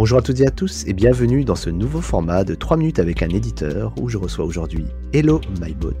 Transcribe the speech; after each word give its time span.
Bonjour 0.00 0.16
à 0.16 0.22
toutes 0.22 0.40
et 0.40 0.46
à 0.46 0.50
tous 0.50 0.86
et 0.86 0.94
bienvenue 0.94 1.44
dans 1.44 1.54
ce 1.54 1.68
nouveau 1.68 2.00
format 2.00 2.42
de 2.42 2.54
3 2.54 2.78
minutes 2.78 2.98
avec 2.98 3.22
un 3.22 3.28
éditeur 3.28 3.92
où 4.00 4.08
je 4.08 4.16
reçois 4.16 4.46
aujourd'hui 4.46 4.86
Hello 5.12 5.42
MyBot 5.60 5.92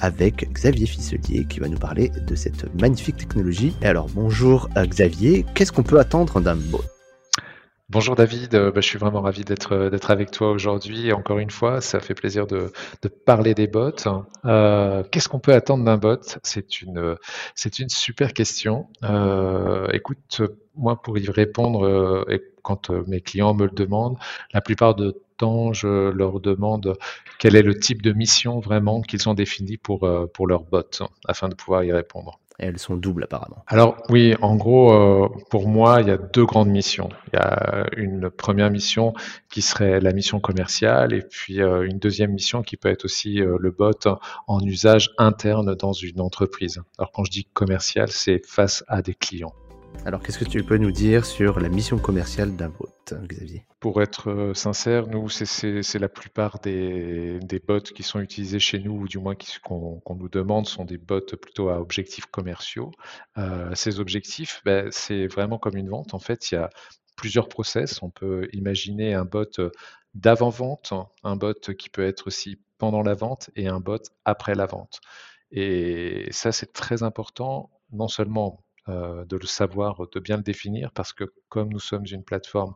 avec 0.00 0.50
Xavier 0.54 0.86
Fisselier 0.86 1.44
qui 1.44 1.60
va 1.60 1.68
nous 1.68 1.76
parler 1.76 2.08
de 2.08 2.34
cette 2.34 2.64
magnifique 2.80 3.18
technologie. 3.18 3.76
Et 3.82 3.88
alors 3.88 4.06
bonjour 4.08 4.70
à 4.74 4.86
Xavier, 4.86 5.44
qu'est-ce 5.54 5.70
qu'on 5.70 5.82
peut 5.82 6.00
attendre 6.00 6.40
d'un 6.40 6.56
bot? 6.56 6.80
Bonjour 7.88 8.16
David, 8.16 8.52
euh, 8.56 8.72
bah, 8.72 8.80
je 8.80 8.88
suis 8.88 8.98
vraiment 8.98 9.20
ravi 9.20 9.44
d'être 9.44 9.72
euh, 9.72 9.90
d'être 9.90 10.10
avec 10.10 10.32
toi 10.32 10.50
aujourd'hui. 10.50 11.12
Encore 11.12 11.38
une 11.38 11.50
fois, 11.50 11.80
ça 11.80 12.00
fait 12.00 12.14
plaisir 12.14 12.48
de, 12.48 12.72
parler 13.24 13.54
des 13.54 13.68
bots. 13.68 13.92
Euh, 14.44 15.04
Qu'est-ce 15.12 15.28
qu'on 15.28 15.38
peut 15.38 15.54
attendre 15.54 15.84
d'un 15.84 15.96
bot? 15.96 16.18
C'est 16.42 16.82
une 16.82 17.16
c'est 17.54 17.78
une 17.78 17.88
super 17.88 18.32
question. 18.32 18.88
Euh, 19.04 19.86
écoute, 19.92 20.42
moi 20.74 21.00
pour 21.00 21.16
y 21.16 21.30
répondre, 21.30 21.86
euh, 21.86 22.24
quand 22.66 22.90
mes 23.06 23.20
clients 23.20 23.54
me 23.54 23.64
le 23.64 23.70
demandent, 23.70 24.18
la 24.52 24.60
plupart 24.60 24.94
du 24.94 25.12
temps, 25.38 25.72
je 25.72 26.10
leur 26.10 26.40
demande 26.40 26.96
quel 27.38 27.56
est 27.56 27.62
le 27.62 27.78
type 27.78 28.02
de 28.02 28.12
mission 28.12 28.60
vraiment 28.60 29.02
qu'ils 29.02 29.28
ont 29.28 29.34
défini 29.34 29.76
pour 29.76 30.08
pour 30.34 30.46
leur 30.46 30.64
bot, 30.64 31.02
afin 31.28 31.48
de 31.48 31.54
pouvoir 31.54 31.84
y 31.84 31.92
répondre 31.92 32.40
elles 32.58 32.78
sont 32.78 32.96
doubles 32.96 33.24
apparemment. 33.24 33.64
Alors 33.66 34.02
oui, 34.08 34.34
en 34.40 34.56
gros, 34.56 34.92
euh, 34.92 35.28
pour 35.50 35.68
moi, 35.68 36.00
il 36.00 36.08
y 36.08 36.10
a 36.10 36.16
deux 36.16 36.44
grandes 36.44 36.68
missions. 36.68 37.08
Il 37.32 37.36
y 37.36 37.38
a 37.38 37.86
une 37.96 38.30
première 38.30 38.70
mission 38.70 39.12
qui 39.50 39.62
serait 39.62 40.00
la 40.00 40.12
mission 40.12 40.40
commerciale 40.40 41.12
et 41.12 41.22
puis 41.22 41.60
euh, 41.60 41.86
une 41.86 41.98
deuxième 41.98 42.32
mission 42.32 42.62
qui 42.62 42.76
peut 42.76 42.88
être 42.88 43.04
aussi 43.04 43.40
euh, 43.40 43.56
le 43.60 43.70
bot 43.70 44.08
en 44.46 44.60
usage 44.60 45.10
interne 45.18 45.74
dans 45.74 45.92
une 45.92 46.20
entreprise. 46.20 46.80
Alors 46.98 47.12
quand 47.12 47.24
je 47.24 47.30
dis 47.30 47.44
commercial, 47.44 48.08
c'est 48.08 48.40
face 48.46 48.84
à 48.88 49.02
des 49.02 49.14
clients. 49.14 49.54
Alors, 50.06 50.22
qu'est-ce 50.22 50.38
que 50.38 50.44
tu 50.44 50.62
peux 50.62 50.76
nous 50.76 50.92
dire 50.92 51.26
sur 51.26 51.58
la 51.58 51.68
mission 51.68 51.98
commerciale 51.98 52.54
d'un 52.54 52.68
bot, 52.68 52.92
Xavier? 53.10 53.66
Pour 53.80 54.00
être 54.00 54.30
euh, 54.30 54.54
sincère, 54.54 55.08
nous, 55.08 55.28
c'est 55.28 55.98
la 55.98 56.08
plupart 56.08 56.60
des, 56.60 57.40
bots 57.66 57.80
qui 57.80 58.04
sont 58.04 58.20
utilisés 58.20 58.60
chez 58.60 58.78
nous, 58.78 58.92
ou 58.92 59.08
du 59.08 59.18
moins 59.18 59.34
qu'on 59.64 60.00
nous 60.14 60.28
demande, 60.28 60.68
sont 60.68 60.84
des 60.84 60.96
bots 60.96 61.26
plutôt 61.42 61.70
à 61.70 61.80
objectifs 61.80 62.26
commerciaux. 62.26 62.92
Euh, 63.36 63.74
ces 63.74 63.98
objectifs, 63.98 64.62
ben, 64.64 64.86
c'est 64.92 65.26
vraiment 65.26 65.58
comme 65.58 65.76
une 65.76 65.88
vente. 65.88 66.14
En 66.14 66.20
fait, 66.20 66.52
il 66.52 66.54
y 66.54 66.58
a 66.58 66.70
plusieurs 67.16 67.48
process. 67.48 68.00
On 68.00 68.10
peut 68.10 68.48
imaginer 68.52 69.12
un 69.12 69.24
bot 69.24 69.60
d'avant-vente, 70.14 70.92
un 71.24 71.34
bot 71.34 71.74
qui 71.76 71.90
peut 71.90 72.06
être 72.06 72.28
aussi 72.28 72.60
pendant 72.78 73.02
la 73.02 73.14
vente 73.14 73.50
et 73.56 73.66
un 73.66 73.80
bot 73.80 73.98
après 74.24 74.54
la 74.54 74.66
vente. 74.66 75.00
Et 75.50 76.28
ça, 76.30 76.52
c'est 76.52 76.72
très 76.72 77.02
important, 77.02 77.70
non 77.90 78.06
seulement 78.06 78.65
de 78.88 79.36
le 79.36 79.46
savoir, 79.46 80.02
de 80.12 80.20
bien 80.20 80.36
le 80.36 80.42
définir, 80.42 80.92
parce 80.92 81.12
que 81.12 81.24
comme 81.48 81.68
nous 81.70 81.80
sommes 81.80 82.04
une 82.10 82.22
plateforme 82.22 82.74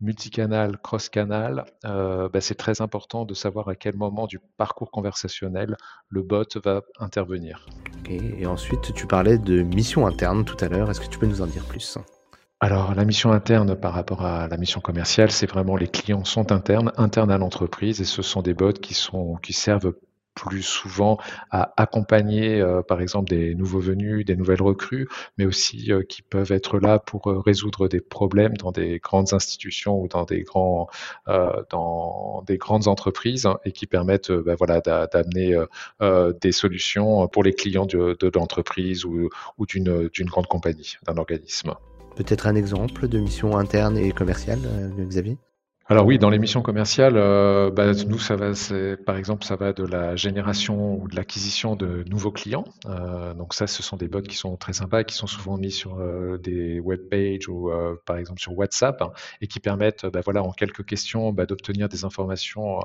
multicanal, 0.00 0.78
cross-canal, 0.78 1.64
euh, 1.84 2.28
bah, 2.28 2.40
c'est 2.40 2.54
très 2.54 2.80
important 2.80 3.24
de 3.24 3.34
savoir 3.34 3.68
à 3.68 3.74
quel 3.74 3.96
moment 3.96 4.26
du 4.26 4.38
parcours 4.56 4.90
conversationnel 4.90 5.76
le 6.08 6.22
bot 6.22 6.44
va 6.62 6.82
intervenir. 6.98 7.66
Et 8.06 8.46
ensuite, 8.46 8.92
tu 8.92 9.06
parlais 9.06 9.38
de 9.38 9.62
mission 9.62 10.06
interne 10.06 10.44
tout 10.44 10.56
à 10.60 10.68
l'heure. 10.68 10.90
Est-ce 10.90 11.00
que 11.00 11.08
tu 11.08 11.18
peux 11.18 11.26
nous 11.26 11.40
en 11.40 11.46
dire 11.46 11.64
plus? 11.64 11.98
Alors, 12.60 12.94
la 12.94 13.04
mission 13.04 13.32
interne 13.32 13.74
par 13.74 13.94
rapport 13.94 14.24
à 14.24 14.48
la 14.48 14.56
mission 14.56 14.80
commerciale, 14.80 15.30
c'est 15.30 15.46
vraiment 15.46 15.76
les 15.76 15.88
clients 15.88 16.24
sont 16.24 16.52
internes, 16.52 16.92
internes 16.96 17.30
à 17.30 17.38
l'entreprise, 17.38 18.00
et 18.00 18.04
ce 18.04 18.22
sont 18.22 18.42
des 18.42 18.54
bots 18.54 18.72
qui, 18.72 18.94
sont, 18.94 19.36
qui 19.36 19.52
servent 19.52 19.94
plus 20.34 20.62
souvent 20.62 21.18
à 21.50 21.72
accompagner, 21.76 22.60
euh, 22.60 22.82
par 22.82 23.00
exemple, 23.00 23.30
des 23.30 23.54
nouveaux 23.54 23.80
venus, 23.80 24.24
des 24.24 24.36
nouvelles 24.36 24.62
recrues, 24.62 25.08
mais 25.38 25.46
aussi 25.46 25.92
euh, 25.92 26.02
qui 26.02 26.22
peuvent 26.22 26.52
être 26.52 26.78
là 26.78 26.98
pour 26.98 27.28
euh, 27.28 27.38
résoudre 27.38 27.88
des 27.88 28.00
problèmes 28.00 28.56
dans 28.56 28.72
des 28.72 28.98
grandes 28.98 29.32
institutions 29.32 30.00
ou 30.00 30.08
dans 30.08 30.24
des 30.24 30.44
grandes 32.58 32.88
entreprises 32.88 33.48
et 33.64 33.72
qui 33.72 33.86
permettent, 33.86 34.32
ben 34.32 34.54
voilà, 34.56 34.80
d'amener 34.80 35.56
des 36.40 36.52
solutions 36.52 37.28
pour 37.28 37.42
les 37.42 37.52
clients 37.52 37.86
de 37.86 38.30
l'entreprise 38.34 39.04
ou, 39.04 39.28
ou 39.58 39.66
d'une 39.66 40.10
grande 40.20 40.46
compagnie, 40.46 40.96
d'un 41.06 41.16
organisme. 41.16 41.74
Peut-être 42.16 42.46
un 42.46 42.54
exemple 42.54 43.08
de 43.08 43.18
mission 43.18 43.56
interne 43.56 43.98
et 43.98 44.12
commerciale, 44.12 44.60
Xavier? 44.98 45.38
Alors 45.86 46.06
oui, 46.06 46.18
dans 46.18 46.30
les 46.30 46.38
missions 46.38 46.62
commerciales, 46.62 47.18
euh, 47.18 47.70
bah, 47.70 47.92
nous, 48.06 48.18
ça 48.18 48.36
va, 48.36 48.52
par 49.04 49.18
exemple, 49.18 49.44
ça 49.44 49.56
va 49.56 49.74
de 49.74 49.84
la 49.84 50.16
génération 50.16 50.94
ou 50.94 51.08
de 51.08 51.14
l'acquisition 51.14 51.76
de 51.76 52.04
nouveaux 52.08 52.32
clients. 52.32 52.64
Euh, 52.86 53.34
donc 53.34 53.52
ça, 53.52 53.66
ce 53.66 53.82
sont 53.82 53.98
des 53.98 54.08
bots 54.08 54.22
qui 54.22 54.34
sont 54.34 54.56
très 54.56 54.72
sympas, 54.72 55.04
qui 55.04 55.14
sont 55.14 55.26
souvent 55.26 55.58
mis 55.58 55.70
sur 55.70 56.00
euh, 56.00 56.38
des 56.38 56.80
web 56.80 57.00
pages 57.10 57.50
ou 57.50 57.70
par 58.06 58.16
exemple 58.16 58.40
sur 58.40 58.56
WhatsApp 58.56 59.02
hein, 59.02 59.12
et 59.42 59.46
qui 59.46 59.60
permettent, 59.60 60.06
bah, 60.06 60.22
voilà, 60.24 60.42
en 60.42 60.52
quelques 60.52 60.86
questions, 60.86 61.34
bah, 61.34 61.44
d'obtenir 61.44 61.90
des 61.90 62.06
informations 62.06 62.80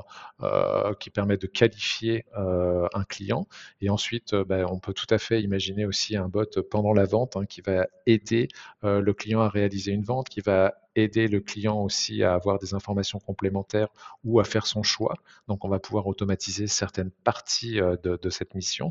qui 1.00 1.10
permettent 1.10 1.44
de 1.44 1.48
qualifier 1.48 2.26
un 2.36 3.04
client. 3.08 3.48
Et 3.80 3.90
ensuite, 3.90 4.34
on 4.34 4.80
peut 4.80 4.94
tout 4.94 5.08
à 5.10 5.20
fait 5.20 5.42
imaginer 5.42 5.86
aussi 5.86 6.18
un 6.18 6.28
bot 6.28 6.62
pendant 6.70 6.92
la 6.92 7.06
vente 7.06 7.38
hein, 7.38 7.46
qui 7.46 7.62
va 7.62 7.88
aider 8.08 8.50
le 8.84 9.14
client 9.14 9.40
à 9.40 9.48
réaliser 9.48 9.94
une 9.94 10.04
vente, 10.04 10.28
qui 10.28 10.42
va 10.42 10.74
aider 10.96 11.28
le 11.28 11.40
client 11.40 11.82
aussi 11.82 12.24
à 12.24 12.34
avoir 12.34 12.60
des 12.60 12.74
informations 12.74 13.20
complémentaires 13.20 13.90
ou 14.24 14.40
à 14.40 14.44
faire 14.44 14.66
son 14.68 14.84
choix. 14.84 15.16
Donc, 15.48 15.66
on 15.66 15.70
va 15.70 15.80
pouvoir 15.80 16.08
automatiser 16.08 16.68
certaines 16.68 17.12
parties 17.12 17.80
euh, 17.80 17.96
de, 18.04 18.30
cette 18.30 18.54
mission. 18.54 18.90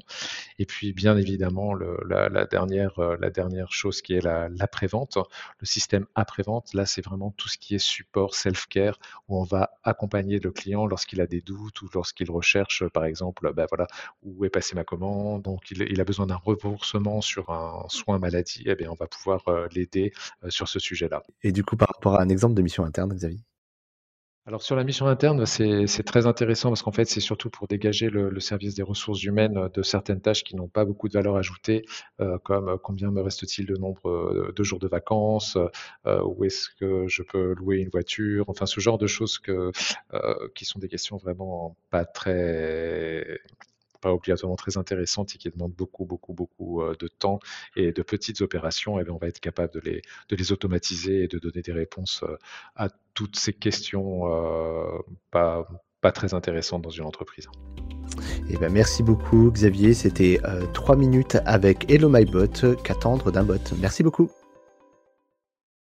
Et 0.58 0.66
puis, 0.66 0.92
bien 0.92 1.16
évidemment, 1.16 1.74
la, 1.74 2.46
dernière, 2.46 2.98
euh, 2.98 3.16
la 3.20 3.30
dernière 3.30 3.72
chose 3.72 4.02
qui 4.02 4.14
est 4.14 4.22
l'après-vente, 4.22 5.18
le 5.58 5.66
système 5.66 6.06
après-vente, 6.14 6.74
là, 6.74 6.86
c'est 6.86 7.04
vraiment 7.04 7.30
tout 7.30 7.48
ce 7.48 7.58
qui 7.58 7.74
est 7.74 7.78
support, 7.78 8.34
self-care, 8.34 8.98
où 9.28 9.40
on 9.40 9.44
va 9.44 9.70
accompagner 9.84 10.40
le 10.40 10.50
client 10.50 10.86
lorsqu'il 10.86 11.20
a 11.20 11.26
des 11.26 11.40
doutes 11.40 11.82
ou 11.82 11.88
lorsqu'il 11.94 12.30
recherche, 12.30 12.86
par 12.88 13.04
exemple, 13.04 13.52
ben 13.54 13.66
voilà, 13.68 13.86
où 14.22 14.44
est 14.44 14.50
passée 14.50 14.74
ma 14.74 14.84
commande, 14.84 15.42
donc 15.42 15.70
il, 15.70 16.00
a 16.00 16.04
besoin 16.04 16.26
d'un 16.26 16.36
remboursement 16.36 17.20
sur 17.20 17.50
un 17.50 17.86
soin 17.88 18.18
maladie, 18.18 18.62
et 18.62 18.70
eh 18.70 18.74
bien, 18.74 18.90
on 18.90 18.94
va 18.94 19.06
pouvoir 19.06 19.46
euh, 19.48 19.68
l'aider 19.72 20.12
sur 20.48 20.68
ce 20.68 20.78
sujet-là. 20.78 21.22
Et 21.42 21.52
du 21.52 21.64
coup, 21.64 21.76
rapport 21.98 22.20
à 22.20 22.22
un 22.22 22.28
exemple 22.28 22.54
de 22.54 22.62
mission 22.62 22.84
interne, 22.84 23.12
Xavier? 23.12 23.40
Alors 24.46 24.62
sur 24.62 24.76
la 24.76 24.84
mission 24.84 25.06
interne, 25.06 25.44
c'est 25.44 26.02
très 26.06 26.26
intéressant 26.26 26.70
parce 26.70 26.82
qu'en 26.82 26.92
fait, 26.92 27.04
c'est 27.04 27.20
surtout 27.20 27.50
pour 27.50 27.68
dégager 27.68 28.08
le, 28.08 28.40
service 28.40 28.74
des 28.74 28.82
ressources 28.82 29.22
humaines 29.24 29.68
de 29.74 29.82
certaines 29.82 30.22
tâches 30.22 30.42
qui 30.42 30.56
n'ont 30.56 30.68
pas 30.68 30.86
beaucoup 30.86 31.06
de 31.08 31.12
valeur 31.12 31.36
ajoutée, 31.36 31.84
euh, 32.20 32.38
comme 32.38 32.78
combien 32.82 33.10
me 33.10 33.20
reste-t-il 33.20 33.66
de 33.66 33.76
nombre 33.76 34.08
euh, 34.08 34.54
de 34.56 34.62
jours 34.62 34.78
de 34.78 34.88
vacances, 34.88 35.58
euh, 36.06 36.22
où 36.24 36.46
est-ce 36.46 36.70
que 36.80 37.06
je 37.08 37.22
peux 37.22 37.52
louer 37.52 37.76
une 37.76 37.90
voiture, 37.90 38.48
enfin 38.48 38.64
ce 38.64 38.80
genre 38.80 38.96
de 38.96 39.06
choses 39.06 39.38
qui 39.38 40.64
sont 40.64 40.78
des 40.78 40.88
questions 40.88 41.18
vraiment 41.18 41.76
pas 41.90 42.06
très 42.06 43.40
pas 44.00 44.12
obligatoirement 44.12 44.56
très 44.56 44.76
intéressantes 44.76 45.34
et 45.34 45.38
qui 45.38 45.48
demandent 45.50 45.72
beaucoup, 45.72 46.04
beaucoup, 46.04 46.32
beaucoup 46.32 46.82
euh, 46.82 46.94
de 46.98 47.08
temps 47.08 47.40
et 47.76 47.92
de 47.92 48.02
petites 48.02 48.40
opérations, 48.40 48.98
et 48.98 49.04
eh 49.06 49.10
on 49.10 49.18
va 49.18 49.28
être 49.28 49.40
capable 49.40 49.72
de 49.74 49.80
les, 49.80 50.02
de 50.28 50.36
les 50.36 50.52
automatiser 50.52 51.24
et 51.24 51.28
de 51.28 51.38
donner 51.38 51.62
des 51.62 51.72
réponses 51.72 52.22
euh, 52.22 52.36
à 52.76 52.88
toutes 53.14 53.36
ces 53.36 53.52
questions 53.52 54.32
euh, 54.32 54.98
pas, 55.30 55.66
pas 56.00 56.12
très 56.12 56.34
intéressantes 56.34 56.82
dans 56.82 56.90
une 56.90 57.04
entreprise. 57.04 57.48
Eh 58.50 58.56
ben 58.56 58.72
merci 58.72 59.02
beaucoup 59.02 59.50
Xavier, 59.50 59.94
c'était 59.94 60.40
3 60.72 60.96
minutes 60.96 61.38
avec 61.44 61.90
Hello 61.90 62.08
My 62.08 62.24
Bot, 62.24 62.74
qu'attendre 62.82 63.30
d'un 63.30 63.44
bot. 63.44 63.60
Merci 63.80 64.02
beaucoup. 64.02 64.30